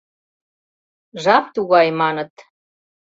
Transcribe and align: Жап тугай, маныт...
Жап 1.23 1.45
тугай, 1.55 1.87
маныт... 1.99 2.33